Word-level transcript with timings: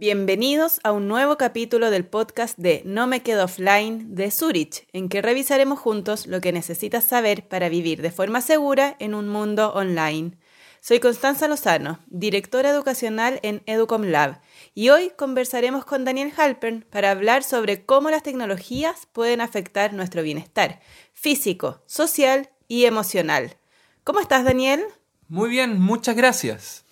Bienvenidos 0.00 0.80
a 0.82 0.92
un 0.92 1.08
nuevo 1.08 1.36
capítulo 1.36 1.90
del 1.90 2.06
podcast 2.06 2.56
de 2.56 2.80
No 2.86 3.06
me 3.06 3.20
quedo 3.20 3.44
offline 3.44 4.14
de 4.14 4.30
Zurich, 4.30 4.88
en 4.94 5.10
que 5.10 5.20
revisaremos 5.20 5.78
juntos 5.78 6.26
lo 6.26 6.40
que 6.40 6.54
necesitas 6.54 7.04
saber 7.04 7.46
para 7.46 7.68
vivir 7.68 8.00
de 8.00 8.10
forma 8.10 8.40
segura 8.40 8.96
en 8.98 9.14
un 9.14 9.28
mundo 9.28 9.74
online. 9.74 10.38
Soy 10.80 11.00
Constanza 11.00 11.48
Lozano, 11.48 11.98
directora 12.06 12.70
educacional 12.70 13.40
en 13.42 13.62
Educom 13.66 14.04
Lab, 14.04 14.40
y 14.74 14.88
hoy 14.88 15.12
conversaremos 15.18 15.84
con 15.84 16.06
Daniel 16.06 16.32
Halpern 16.34 16.86
para 16.88 17.10
hablar 17.10 17.44
sobre 17.44 17.84
cómo 17.84 18.08
las 18.08 18.22
tecnologías 18.22 19.06
pueden 19.12 19.42
afectar 19.42 19.92
nuestro 19.92 20.22
bienestar 20.22 20.80
físico, 21.12 21.82
social 21.84 22.48
y 22.68 22.86
emocional. 22.86 23.58
¿Cómo 24.02 24.20
estás, 24.20 24.46
Daniel? 24.46 24.82
Muy 25.28 25.50
bien, 25.50 25.78
muchas 25.78 26.16
gracias. 26.16 26.86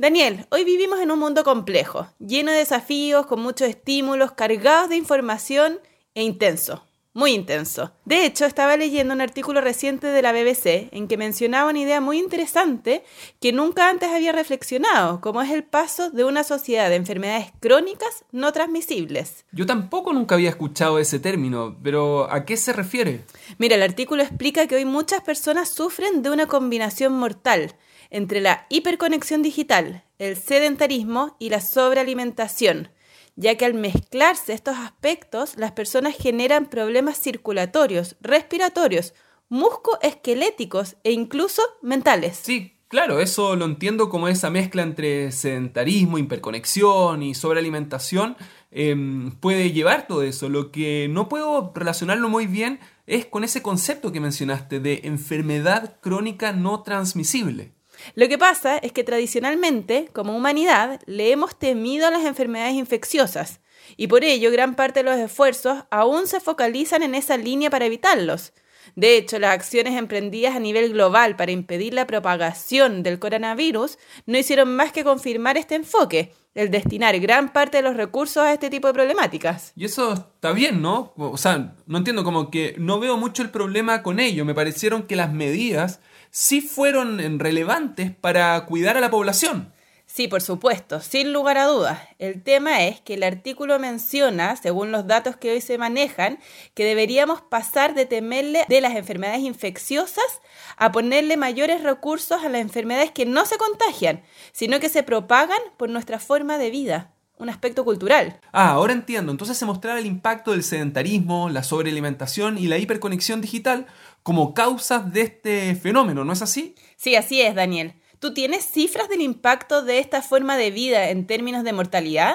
Daniel, 0.00 0.46
hoy 0.48 0.64
vivimos 0.64 0.98
en 1.00 1.10
un 1.10 1.18
mundo 1.18 1.44
complejo, 1.44 2.06
lleno 2.18 2.52
de 2.52 2.56
desafíos, 2.56 3.26
con 3.26 3.42
muchos 3.42 3.68
estímulos, 3.68 4.32
cargados 4.32 4.88
de 4.88 4.96
información 4.96 5.78
e 6.14 6.22
intenso, 6.22 6.82
muy 7.12 7.32
intenso. 7.32 7.92
De 8.04 8.24
hecho, 8.24 8.44
estaba 8.44 8.76
leyendo 8.76 9.12
un 9.12 9.20
artículo 9.20 9.60
reciente 9.60 10.06
de 10.06 10.22
la 10.22 10.32
BBC 10.32 10.88
en 10.92 11.08
que 11.08 11.16
mencionaba 11.16 11.70
una 11.70 11.80
idea 11.80 12.00
muy 12.00 12.18
interesante 12.18 13.02
que 13.40 13.52
nunca 13.52 13.88
antes 13.88 14.10
había 14.10 14.32
reflexionado, 14.32 15.20
como 15.20 15.42
es 15.42 15.50
el 15.50 15.64
paso 15.64 16.10
de 16.10 16.24
una 16.24 16.44
sociedad 16.44 16.88
de 16.88 16.96
enfermedades 16.96 17.52
crónicas 17.60 18.24
no 18.30 18.52
transmisibles. 18.52 19.44
Yo 19.52 19.66
tampoco 19.66 20.12
nunca 20.12 20.36
había 20.36 20.50
escuchado 20.50 20.98
ese 20.98 21.18
término, 21.18 21.76
pero 21.82 22.30
¿a 22.30 22.44
qué 22.44 22.56
se 22.56 22.72
refiere? 22.72 23.24
Mira, 23.58 23.74
el 23.74 23.82
artículo 23.82 24.22
explica 24.22 24.66
que 24.66 24.76
hoy 24.76 24.84
muchas 24.84 25.22
personas 25.22 25.68
sufren 25.68 26.22
de 26.22 26.30
una 26.30 26.46
combinación 26.46 27.12
mortal 27.14 27.74
entre 28.10 28.40
la 28.40 28.66
hiperconexión 28.68 29.42
digital, 29.42 30.04
el 30.18 30.36
sedentarismo 30.36 31.36
y 31.38 31.50
la 31.50 31.60
sobrealimentación, 31.60 32.90
ya 33.36 33.56
que 33.56 33.64
al 33.64 33.74
mezclarse 33.74 34.52
estos 34.52 34.76
aspectos, 34.76 35.56
las 35.56 35.72
personas 35.72 36.16
generan 36.16 36.66
problemas 36.66 37.18
circulatorios, 37.20 38.16
respiratorios, 38.20 39.14
muscoesqueléticos 39.48 40.96
e 41.04 41.12
incluso 41.12 41.62
mentales. 41.82 42.38
Sí, 42.42 42.76
claro, 42.88 43.20
eso 43.20 43.56
lo 43.56 43.64
entiendo 43.64 44.08
como 44.08 44.28
esa 44.28 44.48
mezcla 44.48 44.82
entre 44.82 45.32
sedentarismo, 45.32 46.18
hiperconexión 46.18 47.22
y 47.22 47.34
sobrealimentación 47.34 48.36
em, 48.70 49.32
puede 49.32 49.72
llevar 49.72 50.06
todo 50.06 50.22
eso. 50.22 50.48
Lo 50.48 50.70
que 50.70 51.08
no 51.10 51.28
puedo 51.28 51.72
relacionarlo 51.74 52.28
muy 52.28 52.46
bien 52.46 52.78
es 53.06 53.26
con 53.26 53.42
ese 53.42 53.60
concepto 53.60 54.12
que 54.12 54.20
mencionaste 54.20 54.78
de 54.78 55.00
enfermedad 55.04 55.98
crónica 56.00 56.52
no 56.52 56.82
transmisible. 56.82 57.72
Lo 58.14 58.28
que 58.28 58.38
pasa 58.38 58.78
es 58.78 58.92
que 58.92 59.04
tradicionalmente, 59.04 60.08
como 60.12 60.36
humanidad, 60.36 61.00
le 61.06 61.32
hemos 61.32 61.58
temido 61.58 62.06
a 62.06 62.10
las 62.10 62.24
enfermedades 62.24 62.74
infecciosas 62.74 63.60
y 63.96 64.06
por 64.06 64.24
ello 64.24 64.50
gran 64.50 64.74
parte 64.76 65.02
de 65.02 65.10
los 65.10 65.18
esfuerzos 65.18 65.84
aún 65.90 66.26
se 66.26 66.40
focalizan 66.40 67.02
en 67.02 67.14
esa 67.14 67.36
línea 67.36 67.70
para 67.70 67.86
evitarlos. 67.86 68.52
De 68.96 69.16
hecho, 69.16 69.38
las 69.38 69.54
acciones 69.54 69.96
emprendidas 69.96 70.56
a 70.56 70.60
nivel 70.60 70.92
global 70.92 71.36
para 71.36 71.52
impedir 71.52 71.94
la 71.94 72.06
propagación 72.06 73.02
del 73.02 73.18
coronavirus 73.18 73.98
no 74.26 74.38
hicieron 74.38 74.74
más 74.74 74.92
que 74.92 75.04
confirmar 75.04 75.56
este 75.56 75.76
enfoque, 75.76 76.32
el 76.54 76.70
destinar 76.70 77.18
gran 77.20 77.52
parte 77.52 77.76
de 77.76 77.82
los 77.82 77.96
recursos 77.96 78.42
a 78.42 78.52
este 78.52 78.70
tipo 78.70 78.88
de 78.88 78.94
problemáticas. 78.94 79.72
Y 79.76 79.84
eso 79.84 80.12
está 80.14 80.52
bien, 80.52 80.82
¿no? 80.82 81.12
O 81.16 81.36
sea, 81.36 81.74
no 81.86 81.98
entiendo 81.98 82.24
como 82.24 82.50
que 82.50 82.74
no 82.78 82.98
veo 82.98 83.16
mucho 83.16 83.42
el 83.42 83.50
problema 83.50 84.02
con 84.02 84.18
ello. 84.18 84.44
Me 84.44 84.54
parecieron 84.54 85.04
que 85.04 85.14
las 85.14 85.32
medidas 85.32 86.00
sí 86.30 86.60
fueron 86.60 87.38
relevantes 87.38 88.12
para 88.12 88.64
cuidar 88.66 88.96
a 88.96 89.00
la 89.00 89.10
población. 89.10 89.72
Sí, 90.12 90.26
por 90.26 90.42
supuesto, 90.42 91.00
sin 91.00 91.32
lugar 91.32 91.56
a 91.56 91.66
dudas. 91.66 92.00
El 92.18 92.42
tema 92.42 92.84
es 92.84 93.00
que 93.00 93.14
el 93.14 93.22
artículo 93.22 93.78
menciona, 93.78 94.56
según 94.56 94.90
los 94.90 95.06
datos 95.06 95.36
que 95.36 95.52
hoy 95.52 95.60
se 95.60 95.78
manejan, 95.78 96.40
que 96.74 96.84
deberíamos 96.84 97.42
pasar 97.42 97.94
de 97.94 98.06
temerle 98.06 98.64
de 98.68 98.80
las 98.80 98.96
enfermedades 98.96 99.42
infecciosas 99.42 100.40
a 100.76 100.90
ponerle 100.90 101.36
mayores 101.36 101.84
recursos 101.84 102.42
a 102.42 102.48
las 102.48 102.60
enfermedades 102.60 103.12
que 103.12 103.24
no 103.24 103.46
se 103.46 103.56
contagian, 103.56 104.24
sino 104.50 104.80
que 104.80 104.88
se 104.88 105.04
propagan 105.04 105.60
por 105.76 105.90
nuestra 105.90 106.18
forma 106.18 106.58
de 106.58 106.70
vida 106.70 107.14
un 107.40 107.48
aspecto 107.48 107.84
cultural. 107.84 108.38
Ah, 108.52 108.70
ahora 108.70 108.92
entiendo. 108.92 109.32
Entonces 109.32 109.56
se 109.56 109.64
mostraba 109.64 109.98
el 109.98 110.06
impacto 110.06 110.52
del 110.52 110.62
sedentarismo, 110.62 111.48
la 111.48 111.62
sobrealimentación 111.62 112.58
y 112.58 112.66
la 112.66 112.78
hiperconexión 112.78 113.40
digital 113.40 113.86
como 114.22 114.54
causas 114.54 115.12
de 115.12 115.22
este 115.22 115.74
fenómeno, 115.74 116.24
¿no 116.24 116.32
es 116.32 116.42
así? 116.42 116.74
Sí, 116.96 117.16
así 117.16 117.40
es, 117.40 117.54
Daniel. 117.54 117.94
¿Tú 118.18 118.34
tienes 118.34 118.66
cifras 118.66 119.08
del 119.08 119.22
impacto 119.22 119.82
de 119.82 119.98
esta 119.98 120.20
forma 120.20 120.58
de 120.58 120.70
vida 120.70 121.08
en 121.08 121.26
términos 121.26 121.64
de 121.64 121.72
mortalidad? 121.72 122.34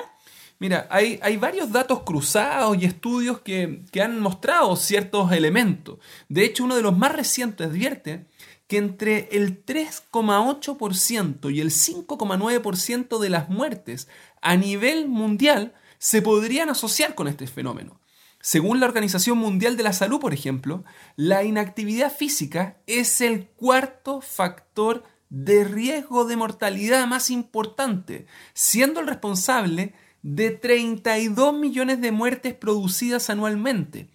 Mira, 0.57 0.87
hay, 0.89 1.19
hay 1.21 1.37
varios 1.37 1.71
datos 1.71 2.01
cruzados 2.03 2.75
y 2.81 2.85
estudios 2.85 3.41
que, 3.41 3.83
que 3.91 4.01
han 4.01 4.19
mostrado 4.19 4.75
ciertos 4.77 5.31
elementos. 5.31 5.99
De 6.27 6.43
hecho, 6.45 6.63
uno 6.63 6.75
de 6.75 6.81
los 6.81 6.97
más 6.97 7.11
recientes 7.11 7.67
advierte 7.67 8.25
que 8.67 8.77
entre 8.77 9.29
el 9.31 9.63
3,8% 9.63 11.53
y 11.53 11.61
el 11.61 11.69
5,9% 11.69 13.19
de 13.19 13.29
las 13.29 13.49
muertes 13.49 14.07
a 14.45 14.55
nivel 14.57 15.07
mundial 15.07 15.73
se 15.97 16.21
podrían 16.21 16.69
asociar 16.69 17.15
con 17.15 17.27
este 17.27 17.47
fenómeno. 17.47 17.99
Según 18.39 18.79
la 18.79 18.85
Organización 18.85 19.39
Mundial 19.39 19.75
de 19.75 19.81
la 19.81 19.91
Salud, 19.91 20.19
por 20.19 20.35
ejemplo, 20.35 20.83
la 21.15 21.43
inactividad 21.43 22.15
física 22.15 22.77
es 22.85 23.21
el 23.21 23.47
cuarto 23.47 24.21
factor 24.21 25.03
de 25.29 25.63
riesgo 25.63 26.25
de 26.25 26.35
mortalidad 26.35 27.07
más 27.07 27.31
importante, 27.31 28.27
siendo 28.53 28.99
el 28.99 29.07
responsable 29.07 29.95
de 30.21 30.51
32 30.51 31.57
millones 31.57 31.99
de 31.99 32.11
muertes 32.11 32.53
producidas 32.53 33.31
anualmente. 33.31 34.09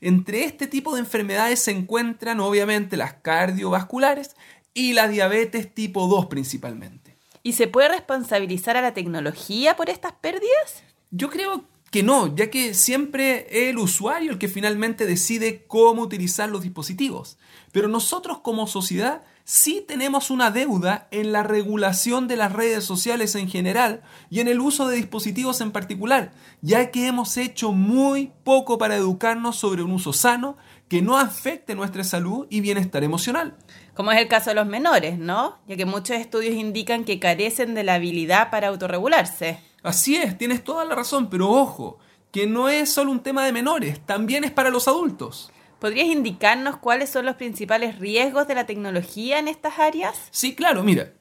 Entre 0.00 0.44
este 0.44 0.66
tipo 0.66 0.94
de 0.94 1.00
enfermedades 1.00 1.60
se 1.60 1.72
encuentran 1.72 2.40
obviamente 2.40 2.96
las 2.96 3.14
cardiovasculares 3.14 4.34
y 4.72 4.94
la 4.94 5.08
diabetes 5.08 5.74
tipo 5.74 6.08
2 6.08 6.26
principalmente. 6.26 7.03
¿Y 7.46 7.52
se 7.52 7.68
puede 7.68 7.90
responsabilizar 7.90 8.78
a 8.78 8.80
la 8.80 8.94
tecnología 8.94 9.76
por 9.76 9.90
estas 9.90 10.12
pérdidas? 10.12 10.82
Yo 11.10 11.28
creo 11.28 11.64
que 11.90 12.02
no, 12.02 12.34
ya 12.34 12.48
que 12.48 12.72
siempre 12.72 13.46
es 13.50 13.68
el 13.68 13.78
usuario 13.78 14.32
el 14.32 14.38
que 14.38 14.48
finalmente 14.48 15.04
decide 15.04 15.66
cómo 15.68 16.00
utilizar 16.00 16.48
los 16.48 16.62
dispositivos. 16.62 17.36
Pero 17.70 17.86
nosotros 17.86 18.38
como 18.38 18.66
sociedad 18.66 19.22
sí 19.44 19.84
tenemos 19.86 20.30
una 20.30 20.50
deuda 20.50 21.06
en 21.10 21.32
la 21.32 21.42
regulación 21.42 22.28
de 22.28 22.36
las 22.38 22.50
redes 22.50 22.82
sociales 22.82 23.34
en 23.34 23.50
general 23.50 24.02
y 24.30 24.40
en 24.40 24.48
el 24.48 24.58
uso 24.58 24.88
de 24.88 24.96
dispositivos 24.96 25.60
en 25.60 25.70
particular, 25.70 26.32
ya 26.62 26.90
que 26.90 27.08
hemos 27.08 27.36
hecho 27.36 27.72
muy 27.72 28.32
poco 28.42 28.78
para 28.78 28.96
educarnos 28.96 29.56
sobre 29.56 29.82
un 29.82 29.92
uso 29.92 30.14
sano 30.14 30.56
que 30.88 31.02
no 31.02 31.18
afecte 31.18 31.74
nuestra 31.74 32.04
salud 32.04 32.46
y 32.48 32.62
bienestar 32.62 33.04
emocional. 33.04 33.54
Como 33.94 34.10
es 34.10 34.18
el 34.18 34.26
caso 34.26 34.50
de 34.50 34.56
los 34.56 34.66
menores, 34.66 35.18
¿no? 35.18 35.58
Ya 35.68 35.76
que 35.76 35.86
muchos 35.86 36.16
estudios 36.16 36.54
indican 36.54 37.04
que 37.04 37.20
carecen 37.20 37.74
de 37.74 37.84
la 37.84 37.94
habilidad 37.94 38.50
para 38.50 38.68
autorregularse. 38.68 39.60
Así 39.84 40.16
es, 40.16 40.36
tienes 40.36 40.64
toda 40.64 40.84
la 40.84 40.96
razón, 40.96 41.30
pero 41.30 41.48
ojo, 41.48 41.98
que 42.32 42.48
no 42.48 42.68
es 42.68 42.90
solo 42.90 43.12
un 43.12 43.20
tema 43.20 43.44
de 43.44 43.52
menores, 43.52 44.04
también 44.04 44.42
es 44.42 44.50
para 44.50 44.70
los 44.70 44.88
adultos. 44.88 45.52
¿Podrías 45.78 46.08
indicarnos 46.08 46.78
cuáles 46.78 47.10
son 47.10 47.24
los 47.24 47.36
principales 47.36 48.00
riesgos 48.00 48.48
de 48.48 48.56
la 48.56 48.66
tecnología 48.66 49.38
en 49.38 49.46
estas 49.46 49.78
áreas? 49.78 50.16
Sí, 50.32 50.56
claro, 50.56 50.82
mira. 50.82 51.12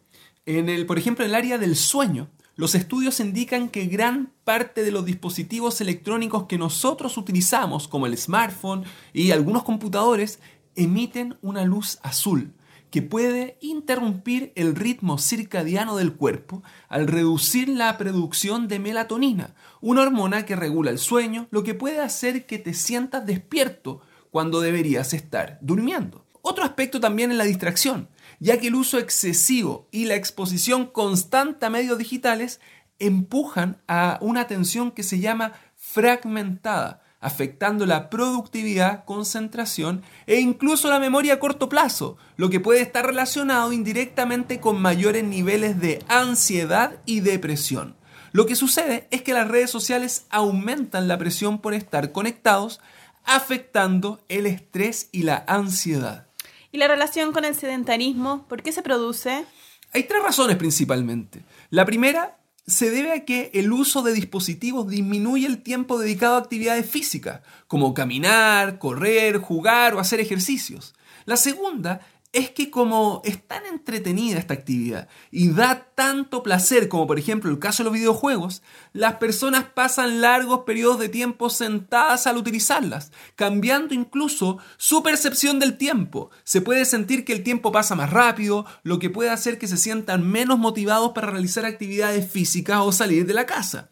En 0.47 0.67
el, 0.67 0.88
por 0.88 0.97
ejemplo, 0.97 1.23
en 1.23 1.31
el 1.31 1.35
área 1.35 1.59
del 1.59 1.75
sueño, 1.75 2.29
los 2.56 2.73
estudios 2.73 3.19
indican 3.19 3.69
que 3.69 3.85
gran 3.85 4.31
parte 4.44 4.83
de 4.83 4.91
los 4.91 5.06
dispositivos 5.06 5.79
electrónicos 5.79 6.45
que 6.45 6.57
nosotros 6.57 7.17
utilizamos, 7.17 7.88
como 7.88 8.07
el 8.07 8.17
smartphone 8.17 8.83
y 9.12 9.31
algunos 9.31 9.63
computadores, 9.63 10.39
emiten 10.75 11.38
una 11.41 11.66
luz 11.66 12.00
azul 12.01 12.53
que 12.94 13.01
puede 13.01 13.57
interrumpir 13.60 14.54
el 14.56 14.75
ritmo 14.75 15.18
circadiano 15.18 15.98
del 15.98 16.13
cuerpo 16.13 16.62
al 16.90 17.07
reducir 17.07 17.68
la 17.68 17.98
producción 17.98 18.68
de 18.68 18.78
melatonina, 18.78 19.56
una 19.81 20.04
hormona 20.04 20.45
que 20.45 20.56
regula 20.56 20.92
el 20.92 21.00
sueño, 21.00 21.48
lo 21.50 21.63
que 21.63 21.74
puede 21.74 22.01
hacer 22.01 22.45
que 22.45 22.60
te 22.60 22.75
sientas 22.75 23.25
despierto 23.25 24.01
cuando 24.30 24.62
deberías 24.62 25.16
estar 25.16 25.57
durmiendo. 25.62 26.28
Otro 26.44 26.63
aspecto 26.63 27.00
también 27.00 27.31
es 27.31 27.38
la 27.38 27.45
distracción, 27.45 28.10
ya 28.40 28.60
que 28.60 28.68
el 28.68 28.75
uso 28.75 29.00
excesivo 29.00 29.88
y 29.90 30.06
la 30.06 30.13
exposición 30.13 30.86
constante 30.86 31.66
a 31.66 31.72
medios 31.72 31.98
digitales 31.98 32.62
empujan 33.00 33.81
a 33.88 34.19
una 34.22 34.42
atención 34.42 34.92
que 34.92 35.01
se 35.01 35.18
llama 35.18 35.54
fragmentada, 35.75 37.01
afectando 37.23 37.85
la 37.85 38.09
productividad, 38.09 39.05
concentración 39.05 40.03
e 40.27 40.39
incluso 40.39 40.89
la 40.89 40.99
memoria 40.99 41.35
a 41.35 41.39
corto 41.39 41.69
plazo, 41.69 42.17
lo 42.37 42.49
que 42.49 42.59
puede 42.59 42.81
estar 42.81 43.05
relacionado 43.05 43.73
indirectamente 43.73 44.59
con 44.59 44.81
mayores 44.81 45.23
niveles 45.23 45.79
de 45.79 46.03
ansiedad 46.07 46.97
y 47.05 47.21
depresión. 47.21 47.95
Lo 48.33 48.45
que 48.45 48.55
sucede 48.55 49.07
es 49.11 49.21
que 49.21 49.33
las 49.33 49.47
redes 49.47 49.71
sociales 49.71 50.25
aumentan 50.29 51.07
la 51.07 51.17
presión 51.17 51.59
por 51.59 51.73
estar 51.73 52.11
conectados, 52.11 52.81
afectando 53.23 54.23
el 54.27 54.45
estrés 54.45 55.09
y 55.11 55.23
la 55.23 55.45
ansiedad. 55.47 56.27
¿Y 56.71 56.77
la 56.77 56.87
relación 56.87 57.31
con 57.31 57.45
el 57.45 57.55
sedentarismo? 57.55 58.47
¿Por 58.47 58.63
qué 58.63 58.71
se 58.71 58.81
produce? 58.81 59.45
Hay 59.93 60.03
tres 60.03 60.23
razones 60.23 60.57
principalmente. 60.57 61.43
La 61.69 61.85
primera 61.85 62.37
se 62.65 62.89
debe 62.89 63.12
a 63.12 63.25
que 63.25 63.51
el 63.54 63.71
uso 63.71 64.01
de 64.04 64.13
dispositivos 64.13 64.88
disminuye 64.88 65.45
el 65.45 65.62
tiempo 65.62 66.00
dedicado 66.00 66.36
a 66.36 66.39
actividades 66.39 66.89
físicas, 66.89 67.42
como 67.68 67.94
caminar, 67.94 68.80
correr, 68.80 69.38
jugar 69.38 69.95
o 69.95 70.00
hacer 70.00 70.19
ejercicios. 70.19 70.94
La 71.25 71.38
segunda 71.38 72.01
es 72.33 72.50
que 72.50 72.71
como 72.71 73.21
es 73.24 73.47
tan 73.47 73.63
entretenida 73.68 74.39
esta 74.39 74.56
actividad 74.56 75.07
y 75.30 75.50
da 75.50 75.88
tanto 75.94 76.41
placer 76.41 76.89
como 76.89 77.06
por 77.06 77.19
ejemplo 77.19 77.51
el 77.51 77.59
caso 77.59 77.83
de 77.83 77.85
los 77.85 77.94
videojuegos, 77.94 78.63
las 78.91 79.15
personas 79.15 79.65
pasan 79.65 80.19
largos 80.19 80.62
periodos 80.62 81.00
de 81.00 81.09
tiempo 81.09 81.51
sentadas 81.51 82.25
al 82.25 82.38
utilizarlas, 82.38 83.12
cambiando 83.35 83.94
incluso 83.94 84.57
su 84.77 85.03
percepción 85.03 85.59
del 85.59 85.77
tiempo. 85.77 86.31
Se 86.44 86.62
puede 86.62 86.85
sentir 86.85 87.24
que 87.24 87.33
el 87.33 87.44
tiempo 87.44 87.71
pasa 87.71 87.95
más 87.95 88.09
rápido, 88.09 88.65
lo 88.81 88.97
que 88.97 89.12
puede 89.12 89.30
hacer 89.30 89.59
que 89.59 89.68
se 89.68 89.77
sientan 89.77 90.27
menos 90.27 90.57
motivados 90.57 91.12
para 91.12 91.30
realizar 91.30 91.65
actividades 91.65 92.30
físicas 92.30 92.80
o 92.81 92.91
salir 92.91 93.27
de 93.27 93.35
la 93.35 93.45
casa. 93.45 93.91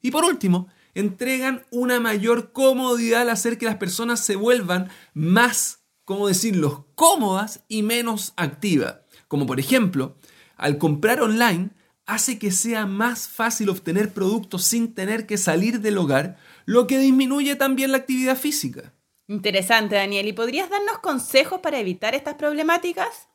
Y 0.00 0.12
por 0.12 0.24
último, 0.24 0.68
entregan 0.94 1.66
una 1.72 1.98
mayor 1.98 2.52
comodidad 2.52 3.22
al 3.22 3.30
hacer 3.30 3.58
que 3.58 3.66
las 3.66 3.76
personas 3.76 4.20
se 4.20 4.36
vuelvan 4.36 4.90
más 5.12 5.79
¿cómo 6.10 6.26
decirlo?, 6.26 6.88
cómodas 6.96 7.62
y 7.68 7.84
menos 7.84 8.32
activas. 8.34 8.96
Como 9.28 9.46
por 9.46 9.60
ejemplo, 9.60 10.16
al 10.56 10.76
comprar 10.76 11.20
online 11.20 11.70
hace 12.04 12.36
que 12.36 12.50
sea 12.50 12.84
más 12.84 13.28
fácil 13.28 13.68
obtener 13.68 14.12
productos 14.12 14.64
sin 14.64 14.92
tener 14.92 15.24
que 15.24 15.38
salir 15.38 15.78
del 15.80 15.98
hogar, 15.98 16.36
lo 16.64 16.88
que 16.88 16.98
disminuye 16.98 17.54
también 17.54 17.92
la 17.92 17.98
actividad 17.98 18.36
física. 18.36 18.92
Interesante, 19.28 19.94
Daniel. 19.94 20.26
¿Y 20.26 20.32
podrías 20.32 20.68
darnos 20.68 20.98
consejos 20.98 21.60
para 21.60 21.78
evitar 21.78 22.16
estas 22.16 22.34
problemáticas? 22.34 23.28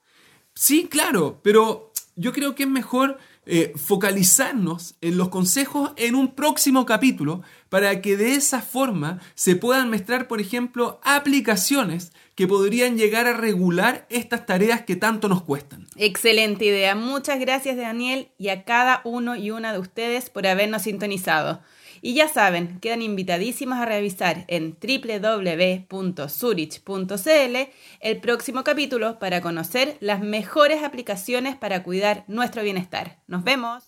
Sí, 0.54 0.90
claro, 0.90 1.40
pero 1.42 1.94
yo 2.18 2.34
creo 2.34 2.56
que 2.56 2.64
es 2.64 2.70
mejor 2.70 3.20
eh, 3.48 3.74
focalizarnos 3.76 4.96
en 5.02 5.18
los 5.18 5.30
consejos 5.30 5.92
en 5.98 6.16
un 6.16 6.34
próximo 6.34 6.86
capítulo 6.86 7.44
para 7.70 8.02
que 8.02 8.18
de 8.18 8.36
esa 8.36 8.62
forma 8.62 9.20
se 9.36 9.56
puedan 9.56 9.90
mostrar, 9.90 10.28
por 10.28 10.42
ejemplo, 10.42 11.00
aplicaciones 11.04 12.12
que 12.36 12.48
podrían 12.48 12.98
llegar 12.98 13.28
a 13.28 13.34
regular 13.34 14.08
estas 14.10 14.46
tareas 14.46 14.82
que 14.82 14.96
tanto 14.96 15.30
nos 15.30 15.44
cuestan. 15.44 15.88
Excelente 15.96 16.66
idea. 16.66 16.96
Muchas 16.96 17.40
gracias 17.40 17.78
Daniel 17.78 18.30
y 18.38 18.50
a 18.50 18.64
cada 18.64 19.02
uno 19.04 19.36
y 19.36 19.52
una 19.52 19.74
de 19.74 19.80
ustedes 19.80 20.30
por 20.30 20.48
habernos 20.48 20.84
sintonizado. 20.84 21.62
Y 22.06 22.14
ya 22.14 22.28
saben, 22.28 22.80
quedan 22.82 23.02
invitadísimos 23.02 23.80
a 23.80 23.86
revisar 23.86 24.46
en 24.48 24.78
www.zurich.cl 24.80 27.56
el 28.00 28.22
próximo 28.22 28.64
capítulo 28.64 29.18
para 29.18 29.42
conocer 29.42 29.98
las 30.02 30.22
mejores 30.22 30.84
aplicaciones 30.84 31.56
para 31.56 31.82
cuidar 31.82 32.24
nuestro 32.28 32.62
bienestar. 32.62 33.18
Nos 33.26 33.44
vemos. 33.44 33.86